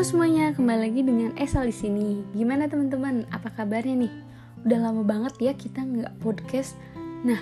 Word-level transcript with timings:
Halo 0.00 0.16
semuanya, 0.16 0.56
kembali 0.56 0.80
lagi 0.80 1.04
dengan 1.04 1.36
Esal 1.36 1.68
di 1.68 1.76
sini. 1.76 2.24
Gimana 2.32 2.72
teman-teman? 2.72 3.28
Apa 3.28 3.52
kabarnya 3.52 4.08
nih? 4.08 4.12
Udah 4.64 4.80
lama 4.80 5.04
banget 5.04 5.36
ya 5.36 5.52
kita 5.52 5.84
nggak 5.84 6.16
podcast. 6.24 6.72
Nah, 7.20 7.36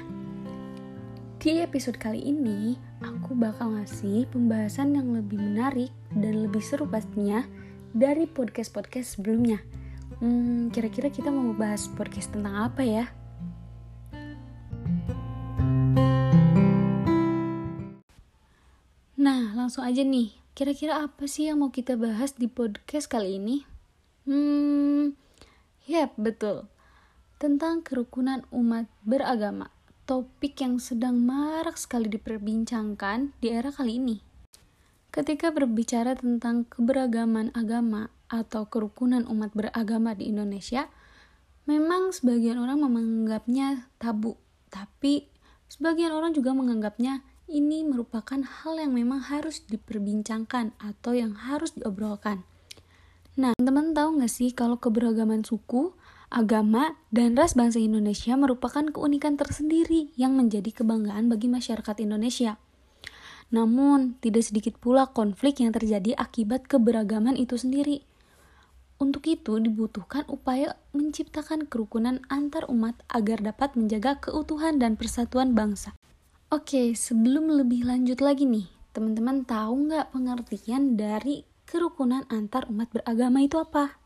di 1.39 1.63
episode 1.63 1.95
kali 2.03 2.19
ini 2.19 2.75
aku 2.99 3.39
bakal 3.39 3.79
ngasih 3.79 4.27
pembahasan 4.35 4.91
yang 4.91 5.07
lebih 5.15 5.39
menarik 5.39 5.95
dan 6.19 6.51
lebih 6.51 6.59
seru 6.59 6.83
pastinya 6.91 7.47
dari 7.95 8.27
podcast-podcast 8.27 9.23
sebelumnya. 9.23 9.63
Hmm, 10.19 10.75
kira-kira 10.75 11.15
kita 11.15 11.31
mau 11.31 11.55
bahas 11.55 11.87
podcast 11.95 12.35
tentang 12.35 12.59
apa 12.59 12.83
ya? 12.83 13.07
Nah, 19.15 19.55
langsung 19.55 19.87
aja 19.87 20.03
nih. 20.03 20.48
Kira-kira 20.59 21.07
apa 21.07 21.31
sih 21.31 21.47
yang 21.47 21.63
mau 21.63 21.71
kita 21.71 21.95
bahas 21.95 22.35
di 22.35 22.51
podcast 22.51 23.07
kali 23.07 23.39
ini? 23.39 23.63
Hmm, 24.27 25.15
yep, 25.87 26.19
betul. 26.19 26.67
Tentang 27.39 27.87
kerukunan 27.87 28.43
umat 28.51 28.91
beragama. 29.07 29.71
Topik 30.03 30.59
yang 30.59 30.83
sedang 30.83 31.23
marak 31.23 31.79
sekali 31.79 32.11
diperbincangkan 32.11 33.39
di 33.39 33.55
era 33.55 33.71
kali 33.71 34.03
ini. 34.03 34.19
Ketika 35.15 35.55
berbicara 35.55 36.19
tentang 36.19 36.67
keberagaman 36.67 37.55
agama 37.55 38.11
atau 38.27 38.67
kerukunan 38.67 39.31
umat 39.31 39.55
beragama 39.55 40.19
di 40.19 40.27
Indonesia, 40.27 40.91
memang 41.71 42.11
sebagian 42.11 42.59
orang 42.59 42.83
menganggapnya 42.83 43.87
tabu, 44.03 44.35
tapi 44.75 45.31
sebagian 45.71 46.11
orang 46.11 46.35
juga 46.35 46.51
menganggapnya 46.51 47.23
ini 47.49 47.81
merupakan 47.81 48.39
hal 48.45 48.77
yang 48.77 48.93
memang 48.93 49.25
harus 49.25 49.65
diperbincangkan 49.65 50.77
atau 50.77 51.17
yang 51.17 51.33
harus 51.33 51.73
diobrolkan. 51.73 52.45
Nah, 53.41 53.57
teman-teman 53.57 53.97
tahu 53.97 54.09
nggak 54.21 54.33
sih 54.33 54.53
kalau 54.53 54.77
keberagaman 54.77 55.43
suku, 55.43 55.97
agama, 56.29 57.01
dan 57.09 57.33
ras 57.33 57.57
bangsa 57.57 57.81
Indonesia 57.81 58.37
merupakan 58.37 58.85
keunikan 58.85 59.41
tersendiri 59.41 60.13
yang 60.21 60.37
menjadi 60.37 60.69
kebanggaan 60.71 61.33
bagi 61.33 61.49
masyarakat 61.49 61.97
Indonesia. 62.05 62.61
Namun, 63.49 64.21
tidak 64.21 64.45
sedikit 64.45 64.77
pula 64.77 65.09
konflik 65.09 65.65
yang 65.65 65.73
terjadi 65.73 66.13
akibat 66.21 66.69
keberagaman 66.69 67.33
itu 67.33 67.57
sendiri. 67.57 68.05
Untuk 69.01 69.25
itu, 69.31 69.57
dibutuhkan 69.57 70.29
upaya 70.29 70.77
menciptakan 70.93 71.65
kerukunan 71.65 72.21
antar 72.29 72.69
umat 72.69 72.99
agar 73.09 73.41
dapat 73.41 73.73
menjaga 73.79 74.21
keutuhan 74.21 74.77
dan 74.77 74.99
persatuan 74.99 75.57
bangsa. 75.57 75.97
Oke, 76.49 76.97
sebelum 76.97 77.53
lebih 77.53 77.85
lanjut 77.85 78.25
lagi 78.25 78.49
nih, 78.49 78.73
teman-teman 78.97 79.45
tahu 79.45 79.93
nggak 79.93 80.17
pengertian 80.17 80.97
dari 80.97 81.45
kerukunan 81.69 82.25
antar 82.33 82.65
umat 82.73 82.89
beragama 82.89 83.45
itu 83.45 83.61
apa? 83.61 84.01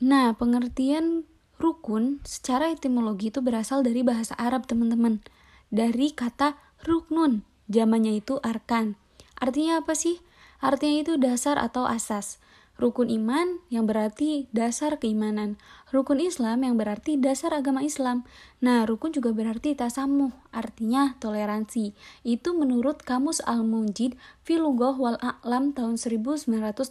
Nah, 0.00 0.32
pengertian 0.32 1.28
rukun 1.60 2.24
secara 2.24 2.72
etimologi 2.72 3.28
itu 3.28 3.44
berasal 3.44 3.84
dari 3.84 4.00
bahasa 4.00 4.32
Arab, 4.40 4.64
teman-teman. 4.64 5.20
Dari 5.68 6.16
kata 6.16 6.56
ruknun, 6.88 7.44
zamannya 7.68 8.16
itu 8.16 8.40
arkan. 8.40 8.96
Artinya 9.36 9.84
apa 9.84 9.92
sih? 9.92 10.16
Artinya 10.64 11.04
itu 11.04 11.20
dasar 11.20 11.60
atau 11.60 11.84
asas. 11.84 12.40
Rukun 12.82 13.14
iman 13.14 13.62
yang 13.70 13.86
berarti 13.86 14.50
dasar 14.50 14.98
keimanan. 14.98 15.54
Rukun 15.94 16.18
Islam 16.18 16.66
yang 16.66 16.74
berarti 16.74 17.14
dasar 17.14 17.54
agama 17.54 17.78
Islam. 17.78 18.26
Nah, 18.58 18.82
rukun 18.82 19.14
juga 19.14 19.30
berarti 19.30 19.78
tasamuh, 19.78 20.34
artinya 20.50 21.14
toleransi. 21.22 21.94
Itu 22.26 22.58
menurut 22.58 23.06
Kamus 23.06 23.38
Al-Munjid 23.46 24.18
Filugoh 24.42 24.98
wal 24.98 25.14
A'lam 25.22 25.70
tahun 25.78 25.94
1986. 25.94 26.90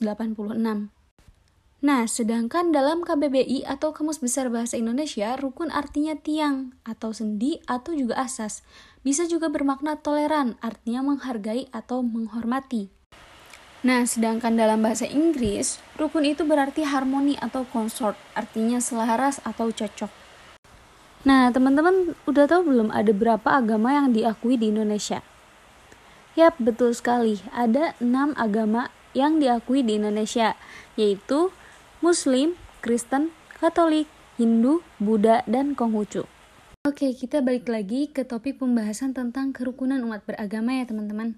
Nah, 1.83 2.07
sedangkan 2.07 2.71
dalam 2.71 3.03
KBBI 3.03 3.67
atau 3.67 3.91
Kamus 3.91 4.23
Besar 4.23 4.47
Bahasa 4.47 4.79
Indonesia, 4.79 5.35
rukun 5.35 5.75
artinya 5.75 6.15
tiang 6.15 6.71
atau 6.87 7.11
sendi 7.11 7.59
atau 7.67 7.91
juga 7.91 8.15
asas. 8.15 8.63
Bisa 9.03 9.27
juga 9.27 9.51
bermakna 9.51 9.99
toleran, 9.99 10.55
artinya 10.63 11.03
menghargai 11.03 11.67
atau 11.75 11.99
menghormati. 11.99 13.00
Nah, 13.81 14.05
sedangkan 14.05 14.53
dalam 14.53 14.85
bahasa 14.85 15.09
Inggris, 15.09 15.81
rukun 15.97 16.21
itu 16.21 16.45
berarti 16.45 16.85
harmoni 16.85 17.33
atau 17.41 17.65
consort, 17.65 18.13
artinya 18.37 18.77
selaras 18.77 19.41
atau 19.41 19.73
cocok. 19.73 20.13
Nah, 21.25 21.49
teman-teman 21.49 22.13
udah 22.29 22.45
tahu 22.45 22.69
belum 22.69 22.93
ada 22.93 23.09
berapa 23.09 23.49
agama 23.49 23.97
yang 23.97 24.13
diakui 24.13 24.61
di 24.61 24.69
Indonesia? 24.69 25.25
Yap, 26.37 26.61
betul 26.61 26.93
sekali. 26.93 27.41
Ada 27.49 27.97
enam 27.97 28.37
agama 28.37 28.93
yang 29.17 29.41
diakui 29.41 29.81
di 29.81 29.97
Indonesia, 29.97 30.53
yaitu 30.93 31.49
Muslim, 32.05 32.53
Kristen, 32.85 33.33
Katolik, 33.57 34.05
Hindu, 34.37 34.85
Buddha, 35.01 35.41
dan 35.49 35.73
Konghucu. 35.73 36.29
Oke, 36.85 37.13
kita 37.13 37.45
balik 37.45 37.69
lagi 37.69 38.09
ke 38.09 38.25
topik 38.25 38.57
pembahasan 38.57 39.13
tentang 39.13 39.53
kerukunan 39.53 40.01
umat 40.01 40.25
beragama 40.25 40.81
ya 40.81 40.85
teman-teman. 40.85 41.37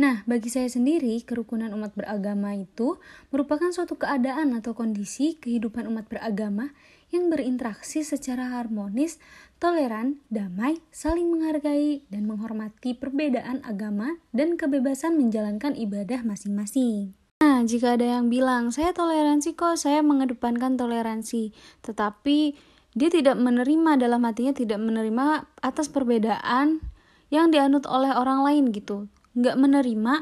Nah, 0.00 0.24
bagi 0.24 0.48
saya 0.48 0.64
sendiri, 0.64 1.20
kerukunan 1.28 1.68
umat 1.76 1.92
beragama 1.92 2.56
itu 2.56 2.96
merupakan 3.28 3.68
suatu 3.68 4.00
keadaan 4.00 4.56
atau 4.56 4.72
kondisi 4.72 5.36
kehidupan 5.36 5.84
umat 5.92 6.08
beragama 6.08 6.72
yang 7.12 7.28
berinteraksi 7.28 8.00
secara 8.00 8.48
harmonis, 8.48 9.20
toleran, 9.60 10.24
damai, 10.32 10.80
saling 10.88 11.28
menghargai, 11.28 12.00
dan 12.08 12.24
menghormati 12.24 12.96
perbedaan 12.96 13.60
agama 13.60 14.16
dan 14.32 14.56
kebebasan 14.56 15.20
menjalankan 15.20 15.76
ibadah 15.76 16.24
masing-masing. 16.24 17.12
Nah, 17.44 17.60
jika 17.68 18.00
ada 18.00 18.16
yang 18.16 18.32
bilang, 18.32 18.72
saya 18.72 18.96
toleransi 18.96 19.52
kok, 19.52 19.76
saya 19.76 20.00
mengedepankan 20.00 20.80
toleransi, 20.80 21.52
tetapi 21.84 22.56
dia 22.96 23.12
tidak 23.12 23.36
menerima 23.36 24.00
dalam 24.00 24.24
hatinya 24.24 24.56
tidak 24.56 24.80
menerima 24.80 25.44
atas 25.60 25.92
perbedaan 25.92 26.80
yang 27.28 27.52
dianut 27.52 27.84
oleh 27.84 28.16
orang 28.16 28.40
lain 28.48 28.72
gitu 28.72 29.12
nggak 29.34 29.56
menerima 29.56 30.14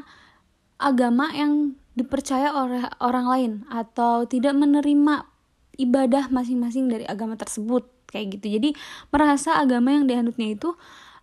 agama 0.79 1.33
yang 1.35 1.75
dipercaya 1.97 2.55
oleh 2.55 2.87
orang 3.03 3.25
lain 3.27 3.51
atau 3.67 4.23
tidak 4.23 4.55
menerima 4.55 5.27
ibadah 5.75 6.31
masing-masing 6.31 6.87
dari 6.87 7.03
agama 7.03 7.35
tersebut 7.35 7.87
kayak 8.07 8.39
gitu. 8.39 8.59
Jadi 8.59 8.69
merasa 9.11 9.59
agama 9.59 9.91
yang 9.95 10.07
dianutnya 10.07 10.55
itu 10.55 10.75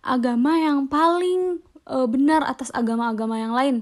agama 0.05 0.57
yang 0.61 0.85
paling 0.85 1.61
e, 1.85 1.97
benar 2.05 2.45
atas 2.45 2.69
agama-agama 2.71 3.35
yang 3.41 3.53
lain 3.53 3.75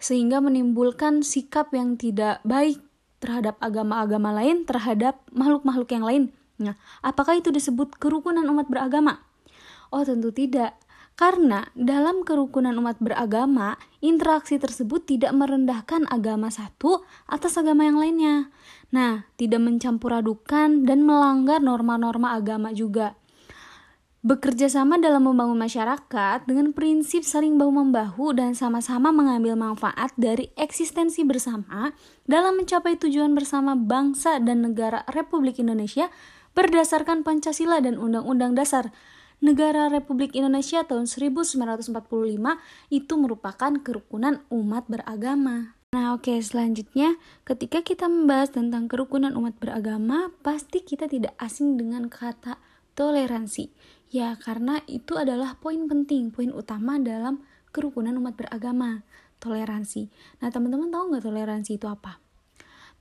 sehingga 0.00 0.40
menimbulkan 0.40 1.20
sikap 1.20 1.74
yang 1.76 1.98
tidak 1.98 2.40
baik 2.46 2.80
terhadap 3.20 3.60
agama-agama 3.60 4.32
lain 4.32 4.64
terhadap 4.64 5.20
makhluk-makhluk 5.34 5.90
yang 5.92 6.04
lain. 6.06 6.22
Nah 6.56 6.78
apakah 7.04 7.36
itu 7.36 7.52
disebut 7.52 8.00
kerukunan 8.00 8.46
umat 8.48 8.70
beragama? 8.70 9.20
Oh 9.92 10.06
tentu 10.06 10.32
tidak 10.32 10.78
karena 11.18 11.68
dalam 11.76 12.24
kerukunan 12.24 12.72
umat 12.80 12.96
beragama, 12.96 13.76
interaksi 14.00 14.56
tersebut 14.56 15.04
tidak 15.04 15.36
merendahkan 15.36 16.08
agama 16.08 16.48
satu 16.48 17.04
atas 17.28 17.60
agama 17.60 17.84
yang 17.84 18.00
lainnya. 18.00 18.48
Nah, 18.88 19.28
tidak 19.36 19.60
mencampur 19.60 20.16
adukan 20.16 20.88
dan 20.88 21.04
melanggar 21.04 21.60
norma-norma 21.60 22.34
agama 22.34 22.72
juga. 22.72 23.20
Bekerja 24.20 24.68
sama 24.68 25.00
dalam 25.00 25.24
membangun 25.24 25.56
masyarakat 25.56 26.44
dengan 26.44 26.76
prinsip 26.76 27.24
saling 27.24 27.56
bahu-membahu 27.56 28.36
dan 28.36 28.52
sama-sama 28.52 29.16
mengambil 29.16 29.56
manfaat 29.56 30.12
dari 30.20 30.52
eksistensi 30.60 31.24
bersama 31.24 31.96
dalam 32.28 32.60
mencapai 32.60 33.00
tujuan 33.00 33.32
bersama 33.32 33.72
bangsa 33.72 34.36
dan 34.36 34.60
negara 34.60 35.08
Republik 35.08 35.56
Indonesia 35.56 36.12
berdasarkan 36.52 37.24
Pancasila 37.24 37.80
dan 37.80 37.96
Undang-Undang 37.96 38.60
Dasar 38.60 38.92
negara 39.40 39.88
Republik 39.88 40.36
Indonesia 40.36 40.84
tahun 40.84 41.08
1945 41.08 41.96
itu 42.92 43.14
merupakan 43.16 43.72
kerukunan 43.80 44.44
umat 44.52 44.86
beragama. 44.86 45.74
Nah, 45.90 46.14
oke, 46.14 46.30
okay, 46.30 46.38
selanjutnya 46.38 47.18
ketika 47.42 47.82
kita 47.82 48.06
membahas 48.06 48.54
tentang 48.54 48.86
kerukunan 48.86 49.34
umat 49.34 49.58
beragama, 49.58 50.30
pasti 50.44 50.86
kita 50.86 51.10
tidak 51.10 51.34
asing 51.42 51.74
dengan 51.74 52.06
kata 52.06 52.62
toleransi. 52.94 53.74
Ya, 54.14 54.38
karena 54.38 54.86
itu 54.86 55.18
adalah 55.18 55.58
poin 55.58 55.90
penting, 55.90 56.30
poin 56.30 56.54
utama 56.54 57.02
dalam 57.02 57.42
kerukunan 57.74 58.14
umat 58.22 58.38
beragama, 58.38 59.02
toleransi. 59.42 60.14
Nah, 60.38 60.54
teman-teman 60.54 60.94
tahu 60.94 61.10
nggak 61.10 61.24
toleransi 61.26 61.72
itu 61.74 61.90
apa? 61.90 62.22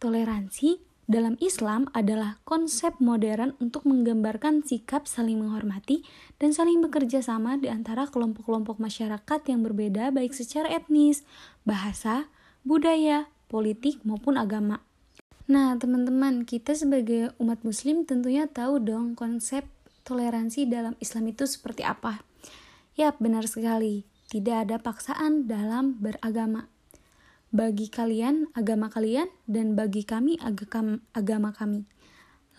Toleransi 0.02 0.89
dalam 1.10 1.42
Islam 1.42 1.90
adalah 1.98 2.38
konsep 2.46 2.94
modern 3.02 3.58
untuk 3.58 3.82
menggambarkan 3.90 4.62
sikap 4.62 5.10
saling 5.10 5.42
menghormati 5.42 6.06
dan 6.38 6.54
saling 6.54 6.86
bekerja 6.86 7.26
sama 7.26 7.58
di 7.58 7.66
antara 7.66 8.06
kelompok-kelompok 8.06 8.78
masyarakat 8.78 9.42
yang 9.50 9.66
berbeda 9.66 10.14
baik 10.14 10.38
secara 10.38 10.70
etnis, 10.70 11.26
bahasa, 11.66 12.30
budaya, 12.62 13.26
politik 13.50 13.98
maupun 14.06 14.38
agama. 14.38 14.86
Nah, 15.50 15.74
teman-teman, 15.82 16.46
kita 16.46 16.78
sebagai 16.78 17.34
umat 17.42 17.66
muslim 17.66 18.06
tentunya 18.06 18.46
tahu 18.46 18.78
dong 18.78 19.18
konsep 19.18 19.66
toleransi 20.06 20.70
dalam 20.70 20.94
Islam 21.02 21.34
itu 21.34 21.50
seperti 21.50 21.82
apa. 21.82 22.22
Ya, 22.94 23.18
benar 23.18 23.50
sekali. 23.50 24.06
Tidak 24.30 24.70
ada 24.70 24.78
paksaan 24.78 25.50
dalam 25.50 25.98
beragama. 25.98 26.70
Bagi 27.50 27.90
kalian 27.90 28.54
agama 28.54 28.94
kalian 28.94 29.30
dan 29.50 29.74
bagi 29.74 30.06
kami 30.06 30.38
agama 31.14 31.50
kami. 31.54 31.90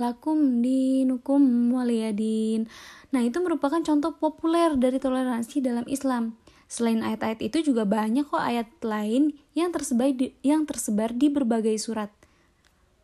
Lakum 0.00 0.64
dinukum 0.64 1.70
waliyadin. 1.76 2.64
Nah, 3.12 3.20
itu 3.20 3.36
merupakan 3.44 3.84
contoh 3.84 4.16
populer 4.16 4.72
dari 4.80 4.96
toleransi 4.96 5.60
dalam 5.60 5.84
Islam. 5.84 6.40
Selain 6.70 7.04
ayat-ayat 7.04 7.42
itu 7.44 7.74
juga 7.74 7.84
banyak 7.84 8.30
kok 8.30 8.40
ayat 8.40 8.70
lain 8.80 9.34
yang 9.52 9.74
tersebar 9.74 10.14
di, 10.14 10.32
yang 10.40 10.64
tersebar 10.64 11.12
di 11.12 11.28
berbagai 11.28 11.76
surat. 11.76 12.08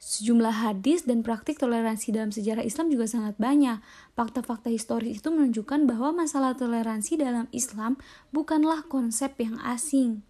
Sejumlah 0.00 0.62
hadis 0.62 1.02
dan 1.02 1.26
praktik 1.26 1.58
toleransi 1.58 2.14
dalam 2.14 2.30
sejarah 2.30 2.62
Islam 2.62 2.88
juga 2.94 3.10
sangat 3.10 3.34
banyak. 3.42 3.82
Fakta-fakta 4.14 4.70
historis 4.70 5.18
itu 5.18 5.28
menunjukkan 5.34 5.84
bahwa 5.84 6.24
masalah 6.24 6.54
toleransi 6.54 7.18
dalam 7.18 7.50
Islam 7.50 7.98
bukanlah 8.30 8.86
konsep 8.86 9.34
yang 9.42 9.58
asing. 9.66 10.22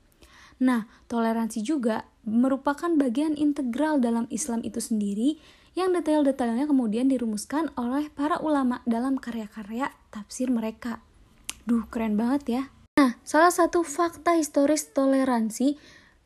Nah, 0.63 0.89
toleransi 1.11 1.61
juga 1.61 2.09
merupakan 2.25 2.89
bagian 2.97 3.37
integral 3.37 4.01
dalam 4.01 4.25
Islam 4.33 4.65
itu 4.65 4.81
sendiri 4.81 5.37
yang 5.77 5.93
detail-detailnya 5.93 6.65
kemudian 6.65 7.13
dirumuskan 7.13 7.69
oleh 7.77 8.09
para 8.09 8.41
ulama 8.41 8.81
dalam 8.89 9.21
karya-karya 9.21 9.93
tafsir 10.09 10.49
mereka. 10.49 11.05
Duh, 11.69 11.85
keren 11.93 12.17
banget 12.17 12.43
ya. 12.49 12.63
Nah, 12.97 13.21
salah 13.21 13.53
satu 13.53 13.85
fakta 13.85 14.41
historis 14.41 14.89
toleransi 14.97 15.77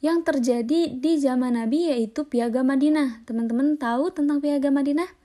yang 0.00 0.22
terjadi 0.22 0.94
di 0.94 1.12
zaman 1.18 1.58
Nabi 1.58 1.90
yaitu 1.90 2.24
Piagam 2.30 2.70
Madinah. 2.70 3.26
Teman-teman 3.26 3.74
tahu 3.74 4.14
tentang 4.14 4.38
Piagam 4.38 4.78
Madinah? 4.78 5.19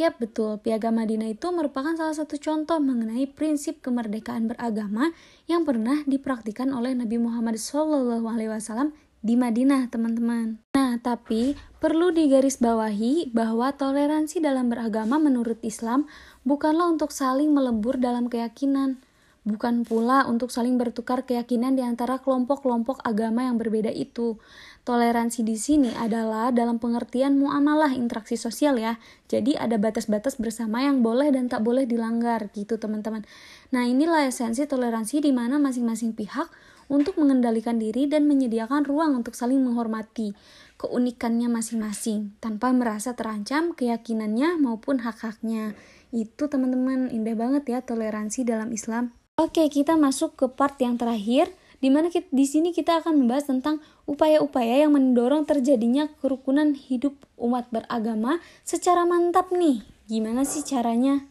Yap, 0.00 0.16
betul. 0.16 0.56
Piagam 0.64 0.96
Madinah 0.96 1.28
itu 1.28 1.44
merupakan 1.52 1.92
salah 1.92 2.16
satu 2.16 2.40
contoh 2.40 2.80
mengenai 2.80 3.28
prinsip 3.28 3.84
kemerdekaan 3.84 4.48
beragama 4.48 5.12
yang 5.44 5.68
pernah 5.68 6.00
dipraktikkan 6.08 6.72
oleh 6.72 6.96
Nabi 6.96 7.20
Muhammad 7.20 7.60
SAW 7.60 8.96
di 9.20 9.36
Madinah, 9.36 9.92
teman-teman. 9.92 10.56
Nah, 10.72 10.96
tapi 11.04 11.52
perlu 11.84 12.16
digarisbawahi 12.16 13.36
bahwa 13.36 13.76
toleransi 13.76 14.40
dalam 14.40 14.72
beragama 14.72 15.20
menurut 15.20 15.60
Islam 15.60 16.08
bukanlah 16.48 16.88
untuk 16.88 17.12
saling 17.12 17.52
melebur 17.52 18.00
dalam 18.00 18.32
keyakinan, 18.32 19.04
bukan 19.44 19.84
pula 19.84 20.24
untuk 20.24 20.48
saling 20.48 20.80
bertukar 20.80 21.28
keyakinan 21.28 21.76
di 21.76 21.84
antara 21.84 22.24
kelompok-kelompok 22.24 23.04
agama 23.04 23.44
yang 23.44 23.60
berbeda 23.60 23.92
itu. 23.92 24.40
Toleransi 24.80 25.44
di 25.44 25.60
sini 25.60 25.92
adalah 25.92 26.48
dalam 26.56 26.80
pengertian 26.80 27.36
muamalah 27.36 27.92
interaksi 27.92 28.40
sosial 28.40 28.80
ya. 28.80 28.96
Jadi 29.28 29.52
ada 29.52 29.76
batas-batas 29.76 30.40
bersama 30.40 30.80
yang 30.80 31.04
boleh 31.04 31.28
dan 31.28 31.52
tak 31.52 31.60
boleh 31.60 31.84
dilanggar 31.84 32.48
gitu 32.56 32.80
teman-teman. 32.80 33.28
Nah 33.76 33.84
inilah 33.84 34.24
esensi 34.24 34.64
toleransi 34.64 35.20
di 35.20 35.36
mana 35.36 35.60
masing-masing 35.60 36.16
pihak 36.16 36.48
untuk 36.88 37.20
mengendalikan 37.20 37.76
diri 37.76 38.08
dan 38.08 38.26
menyediakan 38.26 38.82
ruang 38.88 39.20
untuk 39.20 39.38
saling 39.38 39.62
menghormati 39.62 40.34
keunikannya 40.80 41.52
masing-masing 41.52 42.32
tanpa 42.40 42.72
merasa 42.72 43.12
terancam 43.12 43.76
keyakinannya 43.76 44.56
maupun 44.56 45.04
hak-haknya. 45.04 45.76
Itu 46.08 46.48
teman-teman 46.48 47.12
indah 47.12 47.36
banget 47.36 47.68
ya 47.68 47.78
toleransi 47.84 48.48
dalam 48.48 48.72
Islam. 48.72 49.12
Oke, 49.36 49.68
kita 49.68 50.00
masuk 50.00 50.36
ke 50.40 50.46
part 50.48 50.80
yang 50.80 50.96
terakhir 50.96 51.52
di 51.80 51.88
mana 51.88 52.12
di 52.12 52.46
sini 52.46 52.76
kita 52.76 53.00
akan 53.00 53.24
membahas 53.24 53.48
tentang 53.48 53.80
upaya-upaya 54.04 54.84
yang 54.84 54.92
mendorong 54.92 55.48
terjadinya 55.48 56.12
kerukunan 56.20 56.76
hidup 56.76 57.16
umat 57.40 57.72
beragama 57.72 58.38
secara 58.62 59.08
mantap 59.08 59.48
nih. 59.50 59.80
Gimana 60.04 60.44
sih 60.44 60.60
caranya? 60.60 61.24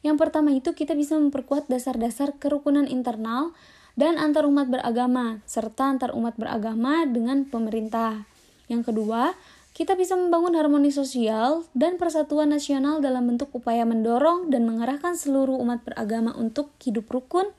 Yang 0.00 0.16
pertama 0.16 0.54
itu 0.54 0.72
kita 0.72 0.96
bisa 0.96 1.18
memperkuat 1.18 1.68
dasar-dasar 1.68 2.38
kerukunan 2.38 2.88
internal 2.88 3.52
dan 3.98 4.16
antar 4.16 4.48
umat 4.48 4.70
beragama 4.70 5.44
serta 5.44 5.92
antar 5.92 6.16
umat 6.16 6.38
beragama 6.38 7.04
dengan 7.04 7.44
pemerintah. 7.44 8.24
Yang 8.70 8.94
kedua, 8.94 9.34
kita 9.74 9.98
bisa 9.98 10.14
membangun 10.14 10.54
harmoni 10.54 10.94
sosial 10.94 11.66
dan 11.74 11.98
persatuan 11.98 12.54
nasional 12.54 13.02
dalam 13.02 13.26
bentuk 13.26 13.50
upaya 13.52 13.82
mendorong 13.82 14.48
dan 14.48 14.64
mengarahkan 14.64 15.18
seluruh 15.18 15.58
umat 15.60 15.82
beragama 15.82 16.32
untuk 16.38 16.70
hidup 16.80 17.10
rukun 17.10 17.50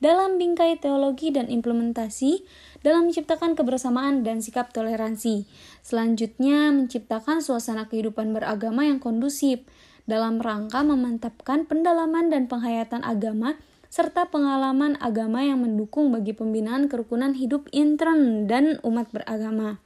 dalam 0.00 0.40
bingkai 0.40 0.80
teologi 0.80 1.28
dan 1.30 1.46
implementasi 1.52 2.42
dalam 2.80 3.12
menciptakan 3.12 3.52
kebersamaan 3.52 4.24
dan 4.24 4.40
sikap 4.40 4.72
toleransi. 4.72 5.44
Selanjutnya, 5.84 6.72
menciptakan 6.72 7.44
suasana 7.44 7.86
kehidupan 7.86 8.32
beragama 8.32 8.88
yang 8.88 8.98
kondusif 8.98 9.62
dalam 10.08 10.40
rangka 10.40 10.80
memantapkan 10.82 11.68
pendalaman 11.68 12.32
dan 12.32 12.48
penghayatan 12.48 13.04
agama 13.04 13.60
serta 13.90 14.30
pengalaman 14.30 14.94
agama 15.02 15.42
yang 15.42 15.66
mendukung 15.66 16.14
bagi 16.14 16.30
pembinaan 16.30 16.86
kerukunan 16.86 17.34
hidup 17.34 17.66
intern 17.74 18.48
dan 18.48 18.78
umat 18.86 19.10
beragama. 19.12 19.82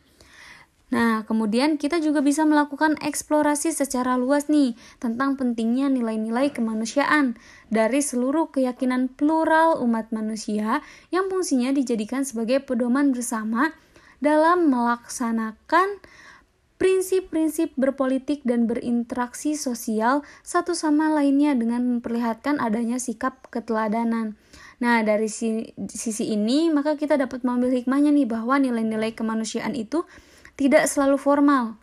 Nah, 0.93 1.25
kemudian 1.25 1.81
kita 1.81 1.97
juga 1.99 2.21
bisa 2.21 2.45
melakukan 2.45 3.01
eksplorasi 3.01 3.73
secara 3.73 4.21
luas 4.21 4.53
nih 4.53 4.77
tentang 5.01 5.35
pentingnya 5.41 5.89
nilai-nilai 5.89 6.53
kemanusiaan 6.53 7.41
dari 7.73 8.05
seluruh 8.05 8.53
keyakinan 8.53 9.09
plural 9.09 9.81
umat 9.81 10.13
manusia 10.13 10.85
yang 11.09 11.33
fungsinya 11.33 11.73
dijadikan 11.73 12.23
sebagai 12.23 12.61
pedoman 12.61 13.17
bersama 13.17 13.73
dalam 14.21 14.69
melaksanakan 14.69 16.05
prinsip-prinsip 16.75 17.73
berpolitik 17.81 18.45
dan 18.45 18.69
berinteraksi 18.69 19.57
sosial 19.57 20.21
satu 20.45 20.77
sama 20.77 21.09
lainnya 21.09 21.57
dengan 21.57 21.81
memperlihatkan 21.97 22.61
adanya 22.61 23.01
sikap 23.01 23.47
keteladanan. 23.49 24.37
Nah, 24.83 25.01
dari 25.01 25.31
sisi 25.33 26.25
ini 26.29 26.69
maka 26.69 26.99
kita 26.99 27.17
dapat 27.17 27.41
mengambil 27.41 27.73
hikmahnya 27.73 28.13
nih 28.13 28.29
bahwa 28.29 28.61
nilai-nilai 28.61 29.17
kemanusiaan 29.17 29.73
itu 29.79 30.05
tidak 30.55 30.87
selalu 30.87 31.19
formal, 31.19 31.79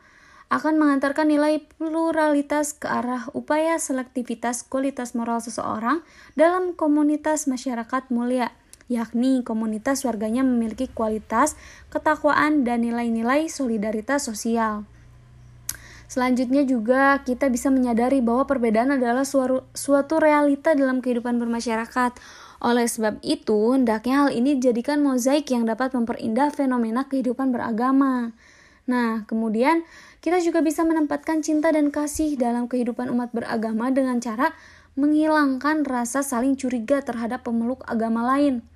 akan 0.51 0.75
mengantarkan 0.75 1.31
nilai 1.31 1.63
pluralitas 1.79 2.75
ke 2.75 2.83
arah 2.83 3.31
upaya 3.31 3.79
selektivitas 3.79 4.68
kualitas 4.68 5.15
moral 5.15 5.39
seseorang 5.39 6.03
dalam 6.35 6.75
komunitas 6.75 7.47
masyarakat 7.47 8.12
mulia, 8.12 8.51
yakni 8.91 9.47
komunitas 9.47 10.03
warganya 10.03 10.44
memiliki 10.44 10.91
kualitas 10.91 11.56
ketakwaan 11.88 12.68
dan 12.68 12.83
nilai-nilai 12.83 13.47
solidaritas 13.47 14.27
sosial. 14.27 14.83
Selanjutnya 16.12 16.68
juga 16.68 17.23
kita 17.23 17.47
bisa 17.47 17.71
menyadari 17.71 18.19
bahwa 18.19 18.44
perbedaan 18.44 18.91
adalah 19.00 19.23
suatu 19.23 20.19
realita 20.19 20.75
dalam 20.75 21.00
kehidupan 21.00 21.39
bermasyarakat. 21.39 22.12
Oleh 22.59 22.83
sebab 22.83 23.23
itu, 23.23 23.79
hendaknya 23.79 24.27
hal 24.27 24.35
ini 24.35 24.59
dijadikan 24.59 25.00
mozaik 25.00 25.47
yang 25.56 25.63
dapat 25.63 25.95
memperindah 25.95 26.51
fenomena 26.51 27.07
kehidupan 27.07 27.56
beragama. 27.56 28.35
Nah, 28.92 29.24
kemudian 29.24 29.88
kita 30.19 30.44
juga 30.44 30.60
bisa 30.60 30.83
menempatkan 30.83 31.40
cinta 31.40 31.71
dan 31.71 31.95
kasih 31.95 32.36
dalam 32.36 32.68
kehidupan 32.68 33.07
umat 33.07 33.31
beragama 33.31 33.88
dengan 33.88 34.19
cara 34.19 34.52
menghilangkan 35.00 35.88
rasa 35.88 36.19
saling 36.19 36.60
curiga 36.60 37.00
terhadap 37.00 37.48
pemeluk 37.48 37.88
agama 37.88 38.28
lain. 38.36 38.68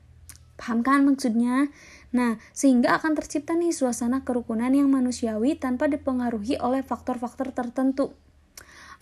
Paham 0.55 0.87
kan 0.87 1.03
maksudnya? 1.03 1.67
Nah, 2.15 2.39
sehingga 2.55 2.95
akan 2.95 3.19
tercipta 3.19 3.59
nih 3.59 3.75
suasana 3.75 4.23
kerukunan 4.23 4.71
yang 4.71 4.87
manusiawi 4.87 5.59
tanpa 5.59 5.91
dipengaruhi 5.91 6.55
oleh 6.63 6.79
faktor-faktor 6.79 7.51
tertentu. 7.51 8.15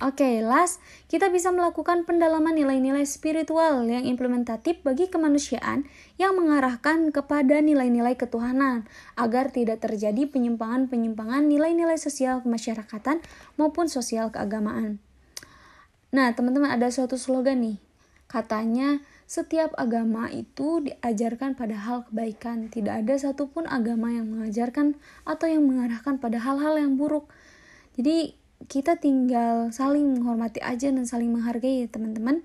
Oke, 0.02 0.26
okay, 0.26 0.36
last, 0.42 0.82
kita 1.06 1.30
bisa 1.30 1.54
melakukan 1.54 2.02
pendalaman 2.02 2.58
nilai-nilai 2.58 3.06
spiritual 3.06 3.86
yang 3.86 4.10
implementatif 4.10 4.82
bagi 4.82 5.06
kemanusiaan 5.06 5.86
yang 6.18 6.34
mengarahkan 6.34 7.14
kepada 7.14 7.62
nilai-nilai 7.62 8.18
ketuhanan 8.18 8.90
agar 9.14 9.54
tidak 9.54 9.86
terjadi 9.86 10.26
penyimpangan-penyimpangan 10.26 11.46
nilai-nilai 11.46 12.02
sosial 12.02 12.42
kemasyarakatan 12.42 13.22
maupun 13.54 13.86
sosial 13.86 14.34
keagamaan. 14.34 14.98
Nah, 16.10 16.34
teman-teman 16.34 16.74
ada 16.74 16.90
suatu 16.90 17.14
slogan 17.14 17.62
nih. 17.62 17.78
Katanya, 18.26 18.98
setiap 19.30 19.78
agama 19.78 20.26
itu 20.34 20.82
diajarkan 20.82 21.54
pada 21.54 21.78
hal 21.78 22.10
kebaikan. 22.10 22.70
Tidak 22.74 23.06
ada 23.06 23.14
satupun 23.14 23.70
agama 23.70 24.10
yang 24.10 24.26
mengajarkan 24.30 24.98
atau 25.22 25.46
yang 25.46 25.66
mengarahkan 25.70 26.18
pada 26.18 26.42
hal-hal 26.42 26.82
yang 26.82 26.98
buruk. 26.98 27.30
Jadi, 27.94 28.42
kita 28.68 28.96
tinggal 28.96 29.72
saling 29.76 30.16
menghormati 30.16 30.64
aja 30.64 30.88
dan 30.88 31.04
saling 31.04 31.32
menghargai 31.32 31.84
ya 31.84 31.88
teman-teman. 31.92 32.44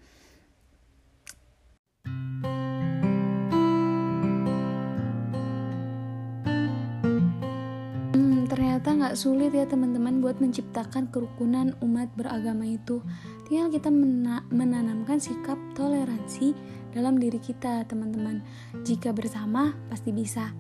Hmm, 8.15 8.51
ternyata 8.51 8.89
nggak 8.99 9.15
sulit 9.15 9.55
ya 9.55 9.69
teman-teman 9.69 10.19
buat 10.19 10.43
menciptakan 10.43 11.11
kerukunan 11.15 11.79
umat 11.85 12.11
beragama 12.19 12.67
itu. 12.67 12.99
Tinggal 13.47 13.71
kita 13.71 13.89
mena 13.95 14.43
menanamkan 14.51 15.23
sikap 15.23 15.57
toleransi 15.79 16.53
dalam 16.91 17.23
diri 17.23 17.39
kita 17.39 17.87
teman-teman. 17.87 18.43
Jika 18.83 19.15
bersama 19.15 19.77
pasti 19.87 20.11
bisa. 20.11 20.51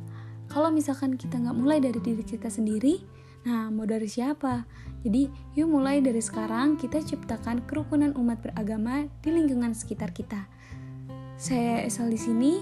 Kalau 0.49 0.73
misalkan 0.73 1.21
kita 1.21 1.37
nggak 1.37 1.57
mulai 1.59 1.77
dari 1.77 2.00
diri 2.00 2.25
kita 2.25 2.49
sendiri 2.49 3.18
Nah, 3.47 3.71
mau 3.71 3.87
dari 3.87 4.11
siapa? 4.11 4.66
Jadi, 5.07 5.30
yuk 5.54 5.71
mulai 5.71 6.02
dari 6.02 6.18
sekarang 6.18 6.75
kita 6.75 6.99
ciptakan 6.99 7.62
kerukunan 7.71 8.11
umat 8.18 8.42
beragama 8.42 9.07
di 9.23 9.30
lingkungan 9.30 9.76
sekitar 9.76 10.11
kita. 10.11 10.49
Saya 11.38 11.87
Esal 11.87 12.11
di 12.11 12.18
sini. 12.18 12.52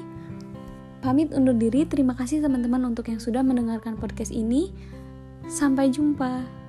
pamit 0.96 1.30
undur 1.30 1.54
diri. 1.54 1.86
Terima 1.86 2.18
kasih 2.18 2.42
teman-teman 2.42 2.82
untuk 2.82 3.06
yang 3.06 3.22
sudah 3.22 3.38
mendengarkan 3.46 3.94
podcast 3.94 4.34
ini. 4.34 4.74
Sampai 5.46 5.94
jumpa. 5.94 6.65